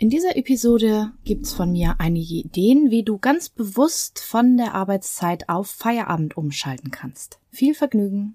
In 0.00 0.08
dieser 0.08 0.34
Episode 0.34 1.12
gibt's 1.24 1.52
von 1.52 1.72
mir 1.72 1.96
einige 1.98 2.36
Ideen, 2.36 2.90
wie 2.90 3.02
du 3.02 3.18
ganz 3.18 3.50
bewusst 3.50 4.18
von 4.18 4.56
der 4.56 4.74
Arbeitszeit 4.74 5.50
auf 5.50 5.68
Feierabend 5.68 6.38
umschalten 6.38 6.90
kannst. 6.90 7.38
Viel 7.50 7.74
Vergnügen! 7.74 8.34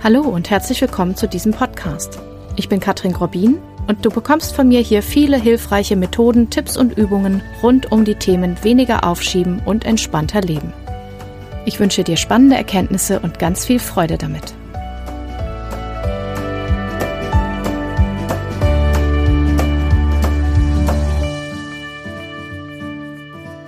Hallo 0.00 0.20
und 0.20 0.48
herzlich 0.48 0.80
willkommen 0.80 1.16
zu 1.16 1.26
diesem 1.26 1.50
Podcast. 1.50 2.20
Ich 2.54 2.68
bin 2.68 2.78
Katrin 2.78 3.12
Grobin 3.12 3.58
und 3.88 4.04
du 4.04 4.10
bekommst 4.10 4.54
von 4.54 4.68
mir 4.68 4.80
hier 4.80 5.02
viele 5.02 5.40
hilfreiche 5.40 5.96
Methoden, 5.96 6.50
Tipps 6.50 6.76
und 6.76 6.96
Übungen 6.96 7.42
rund 7.64 7.90
um 7.90 8.04
die 8.04 8.14
Themen 8.14 8.62
weniger 8.62 9.02
aufschieben 9.02 9.60
und 9.66 9.84
entspannter 9.84 10.40
leben. 10.40 10.72
Ich 11.66 11.78
wünsche 11.78 12.04
dir 12.04 12.16
spannende 12.16 12.56
Erkenntnisse 12.56 13.20
und 13.20 13.38
ganz 13.38 13.66
viel 13.66 13.78
Freude 13.78 14.16
damit. 14.16 14.54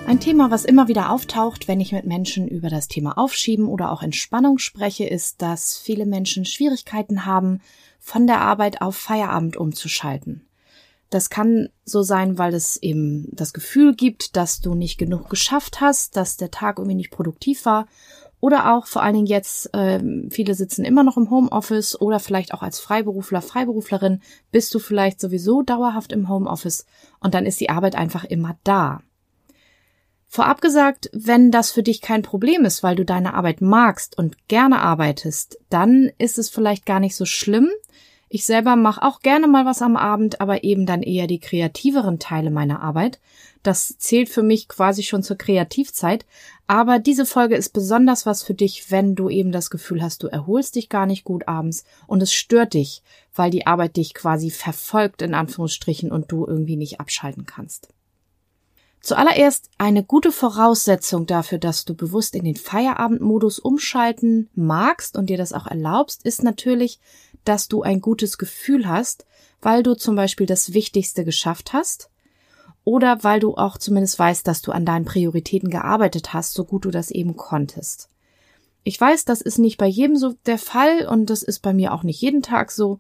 Ein 0.07 0.21
Thema, 0.21 0.51
was 0.51 0.65
immer 0.65 0.89
wieder 0.89 1.11
auftaucht, 1.11 1.69
wenn 1.69 1.81
ich 1.81 1.93
mit 1.93 2.07
Menschen 2.07 2.49
über 2.49 2.71
das 2.71 2.89
Thema 2.89 3.19
Aufschieben 3.19 3.67
oder 3.67 3.93
auch 3.93 4.03
Entspannung 4.03 4.59
spreche, 4.59 5.05
ist, 5.05 5.43
dass 5.43 5.77
viele 5.79 6.07
Menschen 6.07 6.45
Schwierigkeiten 6.45 7.27
haben, 7.27 7.61
von 7.99 8.27
der 8.27 8.41
Arbeit 8.41 8.81
auf 8.81 8.97
Feierabend 8.97 9.57
umzuschalten. 9.57 10.47
Das 11.13 11.29
kann 11.29 11.69
so 11.85 12.03
sein, 12.03 12.39
weil 12.39 12.55
es 12.55 12.79
eben 12.79 13.29
das 13.33 13.53
Gefühl 13.53 13.95
gibt, 13.95 14.35
dass 14.35 14.63
du 14.63 14.75
nicht 14.75 14.97
genug 14.97 15.29
geschafft 15.29 15.83
hast, 15.83 16.17
dass 16.17 16.39
der 16.39 16.51
Tag 16.51 16.79
irgendwie 16.79 16.97
nicht 16.97 17.11
produktiv 17.11 17.67
war. 17.67 17.87
Oder 18.41 18.73
auch 18.73 18.87
vor 18.87 19.03
allen 19.03 19.17
Dingen 19.17 19.27
jetzt, 19.27 19.75
äh, 19.75 20.01
viele 20.31 20.55
sitzen 20.55 20.87
immer 20.87 21.05
noch 21.05 21.19
im 21.19 21.29
Homeoffice 21.29 22.01
oder 22.01 22.19
vielleicht 22.19 22.55
auch 22.55 22.63
als 22.63 22.81
Freiberufler, 22.81 23.43
Freiberuflerin 23.43 24.23
bist 24.53 24.75
du 24.75 24.79
vielleicht 24.79 25.21
sowieso 25.21 25.61
dauerhaft 25.61 26.13
im 26.13 26.31
Homeoffice 26.31 26.87
und 27.21 27.35
dann 27.35 27.45
ist 27.45 27.61
die 27.61 27.69
Arbeit 27.69 27.95
einfach 27.95 28.25
immer 28.25 28.57
da. 28.65 29.03
Vorab 30.29 30.63
gesagt, 30.63 31.11
wenn 31.13 31.51
das 31.51 31.73
für 31.73 31.83
dich 31.83 32.01
kein 32.01 32.23
Problem 32.23 32.65
ist, 32.65 32.83
weil 32.83 32.97
du 32.97 33.05
deine 33.05 33.35
Arbeit 33.35 33.61
magst 33.61 34.17
und 34.17 34.49
gerne 34.49 34.81
arbeitest, 34.81 35.59
dann 35.69 36.11
ist 36.17 36.39
es 36.39 36.49
vielleicht 36.49 36.87
gar 36.87 37.01
nicht 37.01 37.17
so 37.17 37.27
schlimm, 37.27 37.69
ich 38.35 38.47
selber 38.47 38.77
mache 38.77 39.03
auch 39.03 39.21
gerne 39.21 39.47
mal 39.47 39.67
was 39.67 39.83
am 39.83 39.95
Abend, 39.95 40.41
aber 40.41 40.65
eben 40.65 40.87
dann 40.87 41.03
eher 41.03 41.27
die 41.27 41.39
kreativeren 41.39 42.19
Teile 42.19 42.51
meiner 42.51 42.81
Arbeit. 42.81 43.21
Das 43.63 43.99
zählt 43.99 44.31
für 44.31 44.43
mich 44.43 44.69
quasi 44.69 45.03
schon 45.03 45.23
zur 45.23 45.37
Kreativzeit. 45.37 46.25
Aber 46.67 46.99
diese 46.99 47.27
Folge 47.27 47.57
ist 47.57 47.75
besonders 47.75 48.25
was 48.25 48.43
für 48.43 48.55
dich, 48.55 48.91
wenn 48.91 49.15
du 49.15 49.29
eben 49.29 49.53
das 49.53 49.69
Gefühl 49.69 50.03
hast, 50.03 50.23
du 50.23 50.29
erholst 50.29 50.77
dich 50.77 50.89
gar 50.89 51.05
nicht 51.05 51.25
gut 51.25 51.47
abends 51.47 51.85
und 52.07 52.23
es 52.23 52.33
stört 52.33 52.73
dich, 52.73 53.03
weil 53.35 53.51
die 53.51 53.67
Arbeit 53.67 53.99
dich 53.99 54.15
quasi 54.15 54.51
verfolgt 54.51 55.21
in 55.21 55.35
Anführungsstrichen 55.35 56.11
und 56.11 56.33
du 56.33 56.47
irgendwie 56.47 56.77
nicht 56.77 57.01
abschalten 57.01 57.45
kannst. 57.45 57.89
Zuallererst 59.03 59.69
eine 59.79 60.05
gute 60.05 60.31
Voraussetzung 60.31 61.27
dafür, 61.27 61.59
dass 61.59 61.85
du 61.85 61.95
bewusst 61.95 62.37
in 62.37 62.45
den 62.45 62.55
Feierabendmodus 62.55 63.59
umschalten 63.59 64.49
magst 64.55 65.17
und 65.17 65.27
dir 65.29 65.37
das 65.37 65.53
auch 65.53 65.67
erlaubst, 65.67 66.25
ist 66.25 66.45
natürlich, 66.45 67.01
dass 67.45 67.69
du 67.69 67.83
ein 67.83 68.01
gutes 68.01 68.39
Gefühl 68.39 68.89
hast, 68.89 69.27
weil 69.61 69.83
du 69.83 69.95
zum 69.95 70.17
Beispiel 70.17 70.47
das 70.47 70.73
Wichtigste 70.75 71.25
geschafft 71.25 71.73
hast 71.73 72.11
oder 72.85 73.23
weil 73.23 73.41
du 73.41 73.55
auch 73.55 73.79
zumindest 73.79 74.19
weißt, 74.19 74.47
dass 74.47 74.63
du 74.63 74.73
an 74.73 74.85
deinen 74.85 75.05
Prioritäten 75.05 75.71
gearbeitet 75.71 76.33
hast, 76.33 76.55
so 76.55 76.65
gut 76.65 76.85
du 76.85 76.91
das 76.91 77.11
eben 77.11 77.37
konntest. 77.37 78.09
Ich 78.85 79.01
weiß, 79.01 79.25
das 79.25 79.41
ist 79.41 79.59
nicht 79.59 79.79
bei 79.79 79.87
jedem 79.87 80.17
so 80.17 80.35
der 80.47 80.59
Fall 80.59 81.07
und 81.07 81.31
das 81.31 81.43
ist 81.43 81.61
bei 81.61 81.73
mir 81.73 81.93
auch 81.93 82.03
nicht 82.03 82.21
jeden 82.21 82.43
Tag 82.43 82.73
so, 82.73 82.99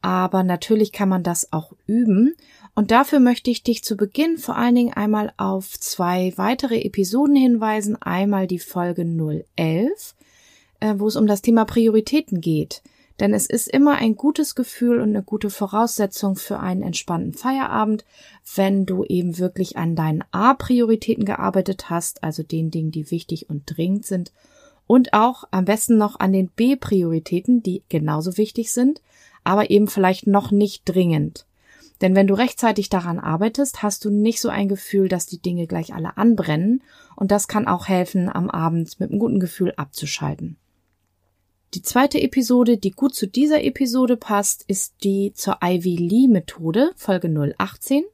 aber 0.00 0.44
natürlich 0.44 0.92
kann 0.92 1.08
man 1.08 1.24
das 1.24 1.52
auch 1.52 1.72
üben 1.86 2.36
und 2.76 2.90
dafür 2.90 3.20
möchte 3.20 3.50
ich 3.50 3.62
dich 3.62 3.82
zu 3.82 3.96
Beginn 3.96 4.36
vor 4.36 4.56
allen 4.56 4.74
Dingen 4.74 4.92
einmal 4.92 5.32
auf 5.38 5.80
zwei 5.80 6.34
weitere 6.36 6.82
Episoden 6.82 7.34
hinweisen. 7.34 8.00
Einmal 8.00 8.46
die 8.46 8.58
Folge 8.58 9.02
011, 9.56 10.14
äh, 10.80 10.94
wo 10.98 11.08
es 11.08 11.16
um 11.16 11.26
das 11.26 11.40
Thema 11.40 11.64
Prioritäten 11.64 12.42
geht. 12.42 12.82
Denn 13.18 13.32
es 13.32 13.46
ist 13.46 13.68
immer 13.68 13.94
ein 13.94 14.14
gutes 14.14 14.54
Gefühl 14.54 15.00
und 15.00 15.10
eine 15.10 15.22
gute 15.22 15.48
Voraussetzung 15.48 16.36
für 16.36 16.60
einen 16.60 16.82
entspannten 16.82 17.32
Feierabend, 17.32 18.04
wenn 18.54 18.84
du 18.84 19.04
eben 19.04 19.38
wirklich 19.38 19.78
an 19.78 19.96
deinen 19.96 20.22
A-Prioritäten 20.32 21.24
gearbeitet 21.24 21.88
hast, 21.88 22.22
also 22.22 22.42
den 22.42 22.70
Dingen, 22.70 22.90
die 22.90 23.10
wichtig 23.10 23.48
und 23.48 23.62
dringend 23.66 24.04
sind, 24.04 24.32
und 24.86 25.14
auch 25.14 25.44
am 25.50 25.64
besten 25.64 25.96
noch 25.96 26.20
an 26.20 26.32
den 26.32 26.48
B-Prioritäten, 26.48 27.62
die 27.62 27.82
genauso 27.88 28.36
wichtig 28.36 28.72
sind, 28.72 29.00
aber 29.44 29.70
eben 29.70 29.88
vielleicht 29.88 30.26
noch 30.26 30.50
nicht 30.50 30.82
dringend. 30.84 31.46
Denn 32.02 32.14
wenn 32.14 32.26
du 32.26 32.34
rechtzeitig 32.34 32.90
daran 32.90 33.18
arbeitest, 33.18 33.82
hast 33.82 34.04
du 34.04 34.10
nicht 34.10 34.40
so 34.40 34.50
ein 34.50 34.68
Gefühl, 34.68 35.08
dass 35.08 35.26
die 35.26 35.40
Dinge 35.40 35.66
gleich 35.66 35.94
alle 35.94 36.18
anbrennen 36.18 36.82
und 37.16 37.30
das 37.30 37.48
kann 37.48 37.66
auch 37.66 37.88
helfen, 37.88 38.28
am 38.28 38.50
Abend 38.50 39.00
mit 39.00 39.10
einem 39.10 39.18
guten 39.18 39.40
Gefühl 39.40 39.72
abzuschalten. 39.76 40.58
Die 41.74 41.82
zweite 41.82 42.20
Episode, 42.22 42.78
die 42.78 42.92
gut 42.92 43.14
zu 43.14 43.26
dieser 43.26 43.62
Episode 43.62 44.16
passt, 44.16 44.64
ist 44.68 44.94
die 45.02 45.32
zur 45.34 45.58
Ivy 45.62 45.96
Lee 45.96 46.28
Methode, 46.28 46.92
Folge 46.96 47.28
018, 47.58 48.04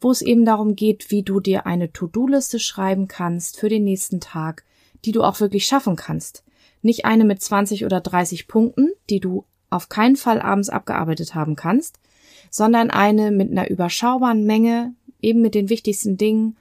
wo 0.00 0.10
es 0.10 0.22
eben 0.22 0.44
darum 0.44 0.76
geht, 0.76 1.10
wie 1.10 1.22
du 1.22 1.40
dir 1.40 1.66
eine 1.66 1.92
To-Do-Liste 1.92 2.58
schreiben 2.58 3.08
kannst 3.08 3.58
für 3.58 3.68
den 3.68 3.84
nächsten 3.84 4.20
Tag, 4.20 4.64
die 5.04 5.12
du 5.12 5.22
auch 5.22 5.40
wirklich 5.40 5.64
schaffen 5.64 5.96
kannst. 5.96 6.44
Nicht 6.82 7.04
eine 7.04 7.24
mit 7.24 7.40
20 7.40 7.86
oder 7.86 8.00
30 8.00 8.46
Punkten, 8.46 8.90
die 9.08 9.20
du 9.20 9.44
auf 9.70 9.88
keinen 9.88 10.16
Fall 10.16 10.40
abends 10.40 10.68
abgearbeitet 10.68 11.34
haben 11.34 11.56
kannst, 11.56 11.98
sondern 12.50 12.90
eine 12.90 13.30
mit 13.30 13.50
einer 13.50 13.70
überschaubaren 13.70 14.44
Menge, 14.44 14.94
eben 15.22 15.40
mit 15.40 15.54
den 15.54 15.70
wichtigsten 15.70 16.18
Dingen, 16.18 16.56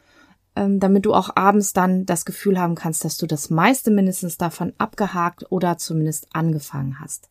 ähm, 0.55 0.79
damit 0.79 1.05
du 1.05 1.13
auch 1.13 1.35
abends 1.35 1.73
dann 1.73 2.05
das 2.05 2.25
Gefühl 2.25 2.59
haben 2.59 2.75
kannst, 2.75 3.05
dass 3.05 3.17
du 3.17 3.25
das 3.25 3.49
meiste 3.49 3.91
mindestens 3.91 4.37
davon 4.37 4.73
abgehakt 4.77 5.51
oder 5.51 5.77
zumindest 5.77 6.27
angefangen 6.33 6.99
hast. 6.99 7.29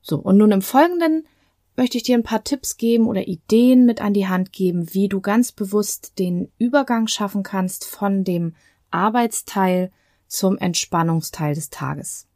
So, 0.00 0.18
und 0.18 0.36
nun 0.36 0.52
im 0.52 0.62
Folgenden 0.62 1.26
möchte 1.76 1.96
ich 1.96 2.02
dir 2.02 2.16
ein 2.16 2.22
paar 2.22 2.44
Tipps 2.44 2.76
geben 2.76 3.06
oder 3.06 3.26
Ideen 3.26 3.84
mit 3.86 4.00
an 4.00 4.14
die 4.14 4.28
Hand 4.28 4.52
geben, 4.52 4.92
wie 4.94 5.08
du 5.08 5.20
ganz 5.20 5.52
bewusst 5.52 6.18
den 6.18 6.50
Übergang 6.58 7.08
schaffen 7.08 7.42
kannst 7.42 7.84
von 7.84 8.24
dem 8.24 8.54
Arbeitsteil 8.90 9.90
zum 10.28 10.58
Entspannungsteil 10.58 11.54
des 11.54 11.70
Tages. 11.70 12.26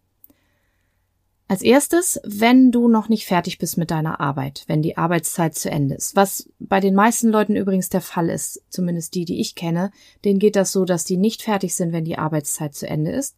Als 1.51 1.63
erstes, 1.63 2.21
wenn 2.25 2.71
du 2.73 2.89
noch 2.89 3.09
nicht 3.09 3.25
fertig 3.25 3.57
bist 3.57 3.79
mit 3.79 3.91
deiner 3.91 4.21
Arbeit, 4.21 4.65
wenn 4.67 4.83
die 4.83 4.99
Arbeitszeit 4.99 5.55
zu 5.55 5.71
Ende 5.71 5.95
ist, 5.95 6.15
was 6.15 6.51
bei 6.59 6.79
den 6.79 6.95
meisten 6.95 7.31
Leuten 7.31 7.57
übrigens 7.57 7.89
der 7.89 8.03
Fall 8.03 8.29
ist, 8.29 8.61
zumindest 8.69 9.15
die, 9.15 9.25
die 9.25 9.41
ich 9.41 9.55
kenne, 9.55 9.91
denen 10.27 10.41
geht 10.41 10.57
das 10.57 10.73
so, 10.73 10.85
dass 10.85 11.05
die 11.05 11.17
nicht 11.17 11.43
fertig 11.43 11.75
sind, 11.75 11.93
wenn 11.93 12.05
die 12.05 12.19
Arbeitszeit 12.19 12.75
zu 12.75 12.87
Ende 12.87 13.13
ist, 13.13 13.35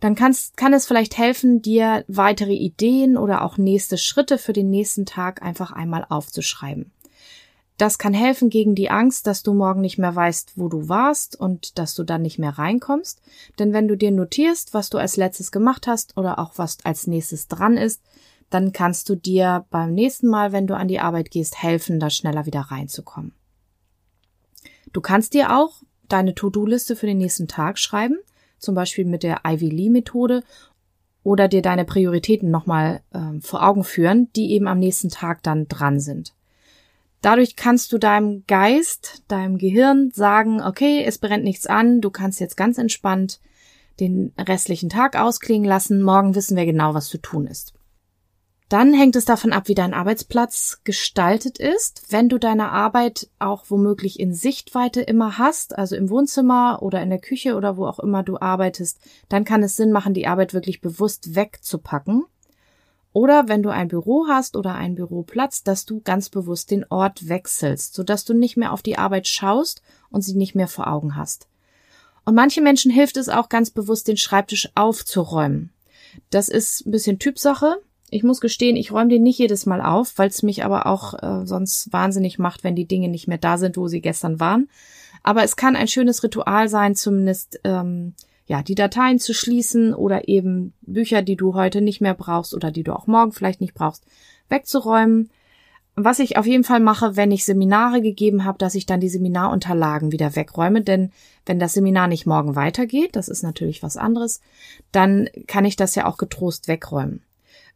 dann 0.00 0.16
kannst, 0.16 0.56
kann 0.56 0.72
es 0.72 0.86
vielleicht 0.86 1.16
helfen, 1.16 1.62
dir 1.62 2.04
weitere 2.08 2.54
Ideen 2.54 3.16
oder 3.16 3.42
auch 3.42 3.56
nächste 3.56 3.98
Schritte 3.98 4.36
für 4.36 4.52
den 4.52 4.68
nächsten 4.68 5.06
Tag 5.06 5.40
einfach 5.40 5.70
einmal 5.70 6.04
aufzuschreiben. 6.08 6.90
Das 7.78 7.96
kann 7.96 8.12
helfen 8.12 8.50
gegen 8.50 8.74
die 8.74 8.90
Angst, 8.90 9.28
dass 9.28 9.44
du 9.44 9.54
morgen 9.54 9.80
nicht 9.80 9.98
mehr 9.98 10.14
weißt, 10.14 10.54
wo 10.56 10.68
du 10.68 10.88
warst 10.88 11.38
und 11.38 11.78
dass 11.78 11.94
du 11.94 12.02
dann 12.02 12.22
nicht 12.22 12.38
mehr 12.38 12.58
reinkommst. 12.58 13.22
Denn 13.60 13.72
wenn 13.72 13.86
du 13.86 13.96
dir 13.96 14.10
notierst, 14.10 14.74
was 14.74 14.90
du 14.90 14.98
als 14.98 15.16
letztes 15.16 15.52
gemacht 15.52 15.86
hast 15.86 16.16
oder 16.16 16.40
auch 16.40 16.54
was 16.56 16.78
als 16.82 17.06
nächstes 17.06 17.46
dran 17.46 17.76
ist, 17.76 18.02
dann 18.50 18.72
kannst 18.72 19.08
du 19.08 19.14
dir 19.14 19.64
beim 19.70 19.94
nächsten 19.94 20.26
Mal, 20.26 20.50
wenn 20.50 20.66
du 20.66 20.76
an 20.76 20.88
die 20.88 20.98
Arbeit 20.98 21.30
gehst, 21.30 21.62
helfen, 21.62 22.00
da 22.00 22.10
schneller 22.10 22.46
wieder 22.46 22.62
reinzukommen. 22.62 23.32
Du 24.92 25.00
kannst 25.00 25.34
dir 25.34 25.56
auch 25.56 25.82
deine 26.08 26.34
To-Do-Liste 26.34 26.96
für 26.96 27.06
den 27.06 27.18
nächsten 27.18 27.46
Tag 27.46 27.78
schreiben, 27.78 28.18
zum 28.58 28.74
Beispiel 28.74 29.04
mit 29.04 29.22
der 29.22 29.42
Ivy 29.46 29.68
Lee 29.68 29.90
Methode 29.90 30.42
oder 31.22 31.46
dir 31.46 31.62
deine 31.62 31.84
Prioritäten 31.84 32.50
nochmal 32.50 33.02
äh, 33.12 33.40
vor 33.40 33.64
Augen 33.64 33.84
führen, 33.84 34.32
die 34.34 34.50
eben 34.52 34.66
am 34.66 34.80
nächsten 34.80 35.10
Tag 35.10 35.44
dann 35.44 35.68
dran 35.68 36.00
sind. 36.00 36.34
Dadurch 37.20 37.56
kannst 37.56 37.92
du 37.92 37.98
deinem 37.98 38.44
Geist, 38.46 39.22
deinem 39.28 39.58
Gehirn 39.58 40.10
sagen, 40.12 40.62
okay, 40.62 41.02
es 41.04 41.18
brennt 41.18 41.44
nichts 41.44 41.66
an, 41.66 42.00
du 42.00 42.10
kannst 42.10 42.40
jetzt 42.40 42.56
ganz 42.56 42.78
entspannt 42.78 43.40
den 43.98 44.32
restlichen 44.38 44.88
Tag 44.88 45.18
ausklingen 45.18 45.68
lassen, 45.68 46.02
morgen 46.02 46.36
wissen 46.36 46.56
wir 46.56 46.66
genau, 46.66 46.94
was 46.94 47.08
zu 47.08 47.18
tun 47.18 47.46
ist. 47.46 47.74
Dann 48.68 48.92
hängt 48.92 49.16
es 49.16 49.24
davon 49.24 49.52
ab, 49.52 49.66
wie 49.66 49.74
dein 49.74 49.94
Arbeitsplatz 49.94 50.82
gestaltet 50.84 51.58
ist. 51.58 52.04
Wenn 52.10 52.28
du 52.28 52.36
deine 52.36 52.70
Arbeit 52.70 53.30
auch 53.38 53.64
womöglich 53.68 54.20
in 54.20 54.34
Sichtweite 54.34 55.00
immer 55.00 55.38
hast, 55.38 55.76
also 55.78 55.96
im 55.96 56.10
Wohnzimmer 56.10 56.82
oder 56.82 57.02
in 57.02 57.08
der 57.08 57.18
Küche 57.18 57.56
oder 57.56 57.78
wo 57.78 57.86
auch 57.86 57.98
immer 57.98 58.22
du 58.22 58.38
arbeitest, 58.38 59.00
dann 59.30 59.44
kann 59.44 59.62
es 59.62 59.76
Sinn 59.76 59.90
machen, 59.90 60.12
die 60.12 60.26
Arbeit 60.26 60.52
wirklich 60.52 60.82
bewusst 60.82 61.34
wegzupacken 61.34 62.24
oder 63.12 63.48
wenn 63.48 63.62
du 63.62 63.70
ein 63.70 63.88
Büro 63.88 64.26
hast 64.28 64.56
oder 64.56 64.74
einen 64.74 64.94
Büroplatz, 64.94 65.62
dass 65.62 65.84
du 65.84 66.00
ganz 66.00 66.28
bewusst 66.28 66.70
den 66.70 66.84
Ort 66.90 67.28
wechselst, 67.28 67.94
sodass 67.94 68.24
du 68.24 68.34
nicht 68.34 68.56
mehr 68.56 68.72
auf 68.72 68.82
die 68.82 68.98
Arbeit 68.98 69.26
schaust 69.26 69.82
und 70.10 70.22
sie 70.22 70.34
nicht 70.34 70.54
mehr 70.54 70.68
vor 70.68 70.86
Augen 70.88 71.16
hast. 71.16 71.48
Und 72.24 72.34
manche 72.34 72.60
Menschen 72.60 72.90
hilft 72.90 73.16
es 73.16 73.28
auch 73.28 73.48
ganz 73.48 73.70
bewusst, 73.70 74.06
den 74.06 74.18
Schreibtisch 74.18 74.68
aufzuräumen. 74.74 75.70
Das 76.30 76.48
ist 76.48 76.86
ein 76.86 76.90
bisschen 76.90 77.18
Typsache. 77.18 77.78
Ich 78.10 78.22
muss 78.22 78.40
gestehen, 78.40 78.76
ich 78.76 78.92
räume 78.92 79.10
den 79.10 79.22
nicht 79.22 79.38
jedes 79.38 79.66
Mal 79.66 79.80
auf, 79.80 80.16
weil 80.16 80.28
es 80.28 80.42
mich 80.42 80.64
aber 80.64 80.86
auch 80.86 81.14
äh, 81.14 81.46
sonst 81.46 81.92
wahnsinnig 81.92 82.38
macht, 82.38 82.64
wenn 82.64 82.74
die 82.74 82.86
Dinge 82.86 83.08
nicht 83.08 83.28
mehr 83.28 83.38
da 83.38 83.58
sind, 83.58 83.76
wo 83.76 83.88
sie 83.88 84.00
gestern 84.00 84.40
waren. 84.40 84.68
Aber 85.22 85.42
es 85.42 85.56
kann 85.56 85.76
ein 85.76 85.88
schönes 85.88 86.22
Ritual 86.22 86.68
sein, 86.68 86.94
zumindest 86.94 87.60
ähm, 87.64 88.14
ja 88.48 88.62
die 88.62 88.74
Dateien 88.74 89.18
zu 89.18 89.34
schließen 89.34 89.94
oder 89.94 90.26
eben 90.26 90.72
Bücher, 90.80 91.22
die 91.22 91.36
du 91.36 91.54
heute 91.54 91.80
nicht 91.80 92.00
mehr 92.00 92.14
brauchst 92.14 92.54
oder 92.54 92.72
die 92.72 92.82
du 92.82 92.94
auch 92.94 93.06
morgen 93.06 93.32
vielleicht 93.32 93.60
nicht 93.60 93.74
brauchst, 93.74 94.04
wegzuräumen. 94.48 95.30
Was 95.94 96.18
ich 96.18 96.36
auf 96.36 96.46
jeden 96.46 96.64
Fall 96.64 96.80
mache, 96.80 97.16
wenn 97.16 97.30
ich 97.30 97.44
Seminare 97.44 98.00
gegeben 98.00 98.44
habe, 98.44 98.56
dass 98.58 98.74
ich 98.74 98.86
dann 98.86 99.00
die 99.00 99.08
Seminarunterlagen 99.08 100.12
wieder 100.12 100.34
wegräume, 100.34 100.80
denn 100.80 101.12
wenn 101.44 101.58
das 101.58 101.74
Seminar 101.74 102.08
nicht 102.08 102.24
morgen 102.24 102.56
weitergeht, 102.56 103.16
das 103.16 103.28
ist 103.28 103.42
natürlich 103.42 103.82
was 103.82 103.96
anderes, 103.96 104.40
dann 104.92 105.28
kann 105.46 105.64
ich 105.64 105.76
das 105.76 105.94
ja 105.94 106.06
auch 106.06 106.16
getrost 106.16 106.68
wegräumen. 106.68 107.22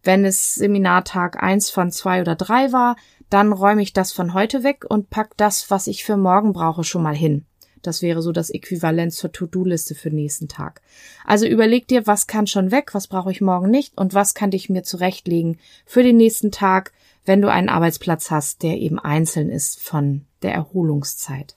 Wenn 0.02 0.24
es 0.24 0.54
Seminartag 0.54 1.42
eins 1.42 1.68
von 1.70 1.90
zwei 1.90 2.20
oder 2.20 2.34
drei 2.34 2.72
war, 2.72 2.96
dann 3.28 3.52
räume 3.52 3.82
ich 3.82 3.92
das 3.92 4.12
von 4.12 4.34
heute 4.34 4.62
weg 4.62 4.84
und 4.88 5.10
pack 5.10 5.36
das, 5.36 5.70
was 5.70 5.86
ich 5.86 6.04
für 6.04 6.16
morgen 6.16 6.52
brauche, 6.52 6.84
schon 6.84 7.02
mal 7.02 7.14
hin. 7.14 7.44
Das 7.82 8.00
wäre 8.00 8.22
so 8.22 8.32
das 8.32 8.50
Äquivalent 8.50 9.12
zur 9.12 9.32
To-Do-Liste 9.32 9.94
für 9.94 10.10
nächsten 10.10 10.48
Tag. 10.48 10.80
Also 11.24 11.46
überleg 11.46 11.88
dir, 11.88 12.06
was 12.06 12.26
kann 12.26 12.46
schon 12.46 12.70
weg, 12.70 12.94
was 12.94 13.08
brauche 13.08 13.30
ich 13.30 13.40
morgen 13.40 13.70
nicht 13.70 13.98
und 13.98 14.14
was 14.14 14.34
kann 14.34 14.52
ich 14.52 14.70
mir 14.70 14.84
zurechtlegen 14.84 15.58
für 15.84 16.02
den 16.02 16.16
nächsten 16.16 16.52
Tag, 16.52 16.92
wenn 17.24 17.42
du 17.42 17.50
einen 17.50 17.68
Arbeitsplatz 17.68 18.30
hast, 18.30 18.62
der 18.62 18.78
eben 18.78 18.98
einzeln 18.98 19.50
ist 19.50 19.80
von 19.80 20.24
der 20.42 20.54
Erholungszeit. 20.54 21.56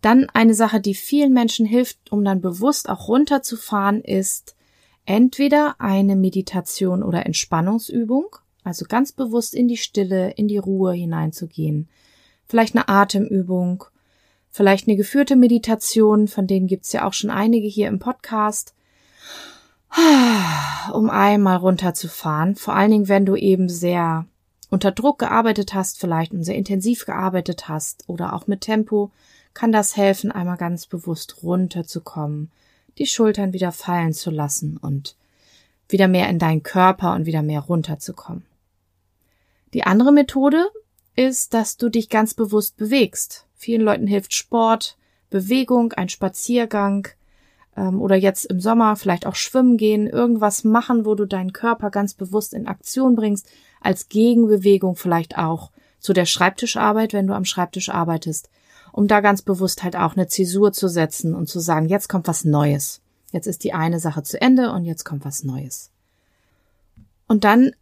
Dann 0.00 0.30
eine 0.30 0.54
Sache, 0.54 0.80
die 0.80 0.94
vielen 0.94 1.32
Menschen 1.32 1.66
hilft, 1.66 2.10
um 2.10 2.24
dann 2.24 2.40
bewusst 2.40 2.88
auch 2.88 3.08
runterzufahren, 3.08 4.00
ist 4.00 4.56
entweder 5.04 5.76
eine 5.78 6.16
Meditation 6.16 7.02
oder 7.02 7.26
Entspannungsübung, 7.26 8.36
also 8.64 8.86
ganz 8.88 9.12
bewusst 9.12 9.54
in 9.54 9.68
die 9.68 9.76
Stille, 9.76 10.30
in 10.30 10.48
die 10.48 10.58
Ruhe 10.58 10.92
hineinzugehen. 10.92 11.88
Vielleicht 12.50 12.74
eine 12.74 12.88
Atemübung, 12.88 13.84
vielleicht 14.50 14.88
eine 14.88 14.96
geführte 14.96 15.36
Meditation, 15.36 16.26
von 16.26 16.48
denen 16.48 16.66
gibt's 16.66 16.92
ja 16.92 17.06
auch 17.06 17.12
schon 17.12 17.30
einige 17.30 17.68
hier 17.68 17.86
im 17.86 18.00
Podcast 18.00 18.74
um 20.92 21.10
einmal 21.10 21.58
runterzufahren. 21.58 22.56
Vor 22.56 22.74
allen 22.74 22.90
Dingen, 22.90 23.08
wenn 23.08 23.24
du 23.24 23.36
eben 23.36 23.68
sehr 23.68 24.26
unter 24.68 24.90
Druck 24.90 25.20
gearbeitet 25.20 25.74
hast, 25.74 26.00
vielleicht 26.00 26.32
und 26.32 26.42
sehr 26.42 26.56
intensiv 26.56 27.06
gearbeitet 27.06 27.68
hast 27.68 28.08
oder 28.08 28.32
auch 28.32 28.48
mit 28.48 28.62
Tempo, 28.62 29.12
kann 29.54 29.70
das 29.70 29.96
helfen, 29.96 30.32
einmal 30.32 30.56
ganz 30.56 30.86
bewusst 30.86 31.44
runterzukommen, 31.44 32.50
die 32.98 33.06
Schultern 33.06 33.52
wieder 33.52 33.70
fallen 33.70 34.12
zu 34.12 34.32
lassen 34.32 34.76
und 34.76 35.14
wieder 35.88 36.08
mehr 36.08 36.28
in 36.28 36.40
deinen 36.40 36.64
Körper 36.64 37.14
und 37.14 37.26
wieder 37.26 37.42
mehr 37.42 37.60
runterzukommen. 37.60 38.44
Die 39.72 39.84
andere 39.84 40.10
Methode 40.10 40.68
ist, 41.16 41.54
dass 41.54 41.76
du 41.76 41.88
dich 41.88 42.08
ganz 42.08 42.34
bewusst 42.34 42.76
bewegst. 42.76 43.46
Vielen 43.56 43.82
Leuten 43.82 44.06
hilft 44.06 44.34
Sport, 44.34 44.96
Bewegung, 45.28 45.92
ein 45.92 46.08
Spaziergang, 46.08 47.08
ähm, 47.76 48.00
oder 48.00 48.16
jetzt 48.16 48.46
im 48.46 48.60
Sommer 48.60 48.96
vielleicht 48.96 49.26
auch 49.26 49.34
schwimmen 49.34 49.76
gehen, 49.76 50.06
irgendwas 50.06 50.64
machen, 50.64 51.04
wo 51.04 51.14
du 51.14 51.26
deinen 51.26 51.52
Körper 51.52 51.90
ganz 51.90 52.14
bewusst 52.14 52.54
in 52.54 52.66
Aktion 52.66 53.16
bringst, 53.16 53.48
als 53.80 54.08
Gegenbewegung 54.08 54.96
vielleicht 54.96 55.38
auch 55.38 55.70
zu 55.98 56.12
der 56.12 56.26
Schreibtischarbeit, 56.26 57.12
wenn 57.12 57.26
du 57.26 57.34
am 57.34 57.44
Schreibtisch 57.44 57.88
arbeitest, 57.88 58.50
um 58.92 59.06
da 59.06 59.20
ganz 59.20 59.42
bewusst 59.42 59.82
halt 59.82 59.96
auch 59.96 60.16
eine 60.16 60.26
Zäsur 60.28 60.72
zu 60.72 60.88
setzen 60.88 61.34
und 61.34 61.48
zu 61.48 61.60
sagen, 61.60 61.88
jetzt 61.88 62.08
kommt 62.08 62.26
was 62.26 62.44
Neues. 62.44 63.00
Jetzt 63.32 63.46
ist 63.46 63.64
die 63.64 63.72
eine 63.72 64.00
Sache 64.00 64.22
zu 64.22 64.40
Ende 64.40 64.72
und 64.72 64.84
jetzt 64.84 65.04
kommt 65.04 65.24
was 65.24 65.44
Neues. 65.44 65.90
Und 67.28 67.44
dann 67.44 67.72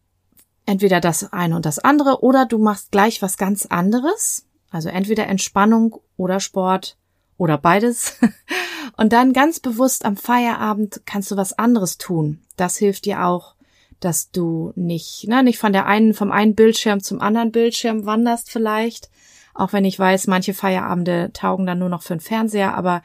entweder 0.68 1.00
das 1.00 1.32
eine 1.32 1.56
und 1.56 1.64
das 1.64 1.78
andere 1.78 2.22
oder 2.22 2.44
du 2.44 2.58
machst 2.58 2.92
gleich 2.92 3.22
was 3.22 3.38
ganz 3.38 3.64
anderes, 3.64 4.44
also 4.70 4.90
entweder 4.90 5.26
Entspannung 5.26 5.98
oder 6.18 6.40
Sport 6.40 6.98
oder 7.38 7.56
beides. 7.56 8.18
Und 8.96 9.12
dann 9.12 9.32
ganz 9.32 9.60
bewusst 9.60 10.04
am 10.04 10.16
Feierabend 10.16 11.02
kannst 11.06 11.30
du 11.30 11.36
was 11.36 11.56
anderes 11.56 11.98
tun. 11.98 12.40
Das 12.56 12.76
hilft 12.76 13.04
dir 13.04 13.24
auch, 13.24 13.54
dass 14.00 14.32
du 14.32 14.72
nicht, 14.74 15.26
na, 15.28 15.42
nicht 15.42 15.58
von 15.58 15.72
der 15.72 15.86
einen, 15.86 16.14
vom 16.14 16.32
einen 16.32 16.56
Bildschirm 16.56 17.00
zum 17.00 17.20
anderen 17.20 17.52
Bildschirm 17.52 18.06
wanderst 18.06 18.50
vielleicht. 18.50 19.08
Auch 19.54 19.72
wenn 19.72 19.84
ich 19.84 19.98
weiß, 19.98 20.26
manche 20.26 20.52
Feierabende 20.52 21.30
taugen 21.32 21.64
dann 21.64 21.78
nur 21.78 21.88
noch 21.88 22.02
für 22.02 22.14
den 22.14 22.20
Fernseher, 22.20 22.74
aber 22.74 23.02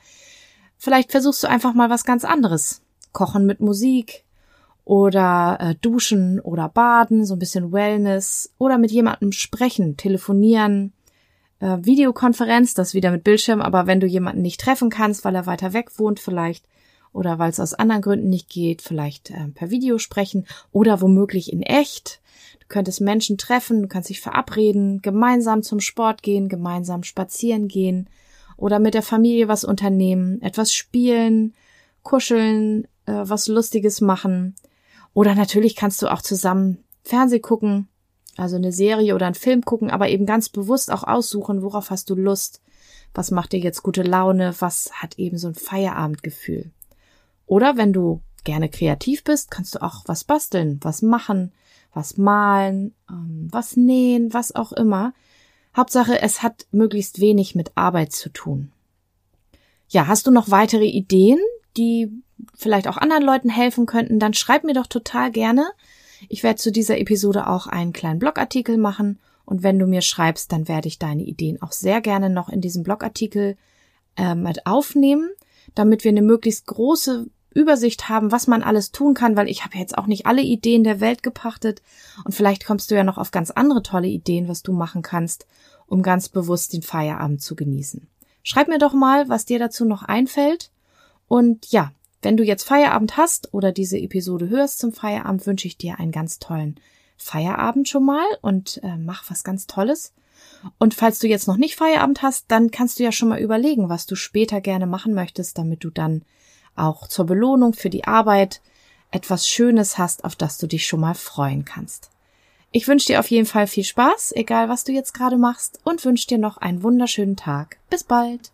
vielleicht 0.78 1.12
versuchst 1.12 1.44
du 1.44 1.48
einfach 1.48 1.74
mal 1.76 1.92
was 1.92 2.06
ganz 2.06 2.26
anderes. 2.26 2.82
Kochen 3.12 3.46
mit 3.46 3.60
Musik 3.60 4.24
oder 4.86 5.58
äh, 5.60 5.76
duschen 5.82 6.40
oder 6.40 6.70
baden, 6.70 7.26
so 7.26 7.36
ein 7.36 7.40
bisschen 7.40 7.72
Wellness 7.72 8.54
oder 8.58 8.78
mit 8.78 8.92
jemandem 8.92 9.32
sprechen, 9.32 9.98
telefonieren, 9.98 10.94
äh, 11.60 11.78
Videokonferenz, 11.82 12.74
das 12.74 12.94
wieder 12.94 13.12
mit 13.12 13.24
Bildschirm, 13.24 13.62
aber 13.62 13.88
wenn 13.88 14.00
du 14.00 14.08
jemanden 14.08 14.42
nicht 14.42 14.60
treffen 14.60 14.90
kannst, 14.90 15.24
weil 15.24 15.36
er 15.36 15.46
weiter 15.46 15.74
weg 15.74 15.98
wohnt 15.98 16.20
vielleicht 16.20 16.66
oder 17.14 17.40
weil 17.40 17.50
es 17.50 17.60
aus 17.60 17.74
anderen 17.74 18.02
Gründen 18.02 18.30
nicht 18.30 18.50
geht, 18.50 18.82
vielleicht 18.82 19.30
äh, 19.30 19.48
per 19.54 19.70
Video 19.70 19.98
sprechen 19.98 20.46
oder 20.72 21.00
womöglich 21.00 21.54
in 21.54 21.62
echt. 21.62 22.22
Du 22.60 22.68
könntest 22.68 23.02
Menschen 23.02 23.38
treffen, 23.38 23.84
du 23.84 23.88
kannst 23.88 24.10
dich 24.10 24.20
verabreden, 24.20 25.02
gemeinsam 25.02 25.64
zum 25.64 25.80
Sport 25.80 26.24
gehen, 26.24 26.50
gemeinsam 26.50 27.04
spazieren 27.04 27.68
gehen 27.68 28.10
oder 28.58 28.80
mit 28.80 28.94
der 28.94 29.04
Familie 29.04 29.48
was 29.48 29.64
unternehmen, 29.64 30.42
etwas 30.42 30.74
spielen, 30.74 31.54
kuscheln, 32.02 32.86
äh, 33.06 33.14
was 33.24 33.48
Lustiges 33.48 34.02
machen. 34.02 34.56
Oder 35.14 35.36
natürlich 35.36 35.76
kannst 35.76 36.02
du 36.02 36.08
auch 36.08 36.22
zusammen 36.22 36.84
Fernseh 37.04 37.40
gucken, 37.40 37.88
also 38.38 38.56
eine 38.56 38.72
Serie 38.72 39.14
oder 39.16 39.28
einen 39.28 39.36
Film 39.36 39.64
gucken, 39.64 39.92
aber 39.92 40.10
eben 40.10 40.26
ganz 40.26 40.50
bewusst 40.50 40.92
auch 40.92 41.04
aussuchen, 41.04 41.62
worauf 41.62 41.92
hast 41.92 42.10
du 42.10 42.16
Lust, 42.16 42.62
was 43.14 43.30
macht 43.30 43.52
dir 43.52 43.60
jetzt 43.60 43.84
gute 43.84 44.02
Laune, 44.02 44.56
was 44.60 44.92
hat 44.94 45.20
eben 45.20 45.38
so 45.38 45.48
ein 45.48 45.56
Feierabendgefühl. 45.56 46.72
Oder 47.46 47.78
wenn 47.78 47.94
du 47.94 48.22
gerne 48.44 48.70
kreativ 48.70 49.24
bist, 49.24 49.52
kannst 49.52 49.76
du 49.76 49.82
auch 49.82 50.04
was 50.08 50.24
basteln, 50.24 50.80
was 50.82 51.02
machen, 51.02 51.52
was 51.94 52.18
malen, 52.18 52.96
ähm, 53.10 53.48
was 53.52 53.78
nähen, 53.78 54.34
was 54.34 54.56
auch 54.56 54.72
immer. 54.72 55.14
Hauptsache, 55.76 56.22
es 56.22 56.42
hat 56.42 56.66
möglichst 56.72 57.20
wenig 57.20 57.56
mit 57.56 57.72
Arbeit 57.76 58.12
zu 58.12 58.30
tun. 58.30 58.72
Ja, 59.90 60.08
hast 60.08 60.26
du 60.26 60.32
noch 60.32 60.50
weitere 60.50 60.86
Ideen, 60.88 61.40
die 61.78 62.12
vielleicht 62.56 62.88
auch 62.88 62.98
anderen 62.98 63.24
Leuten 63.24 63.50
helfen 63.50 63.86
könnten, 63.86 64.20
dann 64.20 64.34
schreib 64.34 64.64
mir 64.64 64.74
doch 64.74 64.88
total 64.88 65.32
gerne. 65.32 65.66
Ich 66.30 66.44
werde 66.44 66.58
zu 66.58 66.72
dieser 66.72 66.98
Episode 66.98 67.48
auch 67.48 67.68
einen 67.68 67.94
kleinen 67.94 68.20
Blogartikel 68.20 68.78
machen 68.78 69.20
und 69.46 69.64
wenn 69.64 69.80
du 69.80 69.88
mir 69.88 70.02
schreibst, 70.02 70.52
dann 70.52 70.68
werde 70.68 70.88
ich 70.88 71.00
deine 71.00 71.24
Ideen 71.24 71.62
auch 71.62 71.72
sehr 71.72 72.02
gerne 72.02 72.30
noch 72.30 72.50
in 72.50 72.62
diesem 72.62 72.84
Blogartikel 72.84 73.58
äh, 74.16 74.36
mit 74.36 74.66
aufnehmen, 74.66 75.30
damit 75.76 76.04
wir 76.04 76.12
eine 76.12 76.22
möglichst 76.22 76.68
große 76.68 77.28
Übersicht 77.54 78.10
haben, 78.10 78.32
was 78.32 78.48
man 78.48 78.64
alles 78.64 78.92
tun 78.92 79.14
kann, 79.14 79.36
weil 79.36 79.50
ich 79.50 79.64
habe 79.64 79.78
jetzt 79.78 79.98
auch 79.98 80.08
nicht 80.08 80.26
alle 80.26 80.42
Ideen 80.42 80.84
der 80.84 81.00
Welt 81.00 81.24
gepachtet 81.24 81.82
und 82.26 82.34
vielleicht 82.34 82.66
kommst 82.66 82.90
du 82.90 82.96
ja 82.96 83.04
noch 83.04 83.18
auf 83.18 83.32
ganz 83.32 83.52
andere 83.52 83.84
tolle 83.84 84.08
Ideen, 84.08 84.48
was 84.48 84.64
du 84.64 84.74
machen 84.74 85.02
kannst, 85.02 85.46
um 85.86 86.02
ganz 86.02 86.30
bewusst 86.30 86.74
den 86.74 86.82
Feierabend 86.82 87.42
zu 87.42 87.56
genießen. 87.56 88.08
Schreib 88.42 88.68
mir 88.68 88.80
doch 88.80 88.94
mal, 88.94 89.30
was 89.30 89.46
dir 89.46 89.60
dazu 89.60 89.86
noch 89.86 90.04
einfällt. 90.04 90.72
Und 91.34 91.72
ja, 91.72 91.92
wenn 92.22 92.38
du 92.38 92.44
jetzt 92.44 92.62
Feierabend 92.62 93.18
hast 93.18 93.56
oder 93.56 93.72
diese 93.72 93.98
Episode 93.98 94.50
hörst 94.50 94.78
zum 94.78 94.94
Feierabend, 94.94 95.48
wünsche 95.48 95.66
ich 95.66 95.78
dir 95.78 96.00
einen 96.00 96.12
ganz 96.12 96.38
tollen 96.38 96.80
Feierabend 97.18 97.90
schon 97.90 98.06
mal 98.06 98.24
und 98.44 98.80
äh, 98.84 98.98
mach 98.98 99.32
was 99.32 99.44
ganz 99.44 99.66
Tolles. 99.66 100.14
Und 100.78 100.94
falls 100.94 101.18
du 101.18 101.28
jetzt 101.28 101.48
noch 101.48 101.58
nicht 101.58 101.76
Feierabend 101.76 102.22
hast, 102.22 102.46
dann 102.50 102.70
kannst 102.70 103.00
du 103.00 103.04
ja 103.04 103.12
schon 103.12 103.30
mal 103.30 103.40
überlegen, 103.40 103.90
was 103.90 104.06
du 104.06 104.16
später 104.16 104.62
gerne 104.62 104.86
machen 104.86 105.16
möchtest, 105.16 105.58
damit 105.58 105.84
du 105.84 105.90
dann 105.90 106.22
auch 106.76 107.08
zur 107.08 107.26
Belohnung 107.26 107.74
für 107.74 107.90
die 107.90 108.04
Arbeit 108.04 108.62
etwas 109.10 109.48
Schönes 109.50 109.98
hast, 109.98 110.26
auf 110.26 110.36
das 110.36 110.60
du 110.60 110.68
dich 110.68 110.86
schon 110.86 111.00
mal 111.00 111.16
freuen 111.16 111.66
kannst. 111.66 112.12
Ich 112.72 112.88
wünsche 112.88 113.08
dir 113.08 113.20
auf 113.20 113.32
jeden 113.32 113.48
Fall 113.48 113.66
viel 113.66 113.86
Spaß, 113.86 114.34
egal 114.36 114.70
was 114.70 114.84
du 114.84 114.92
jetzt 114.92 115.16
gerade 115.16 115.38
machst, 115.38 115.80
und 115.84 116.06
wünsche 116.06 116.28
dir 116.28 116.38
noch 116.38 116.58
einen 116.58 116.84
wunderschönen 116.84 117.38
Tag. 117.38 117.78
Bis 117.90 118.04
bald. 118.04 118.52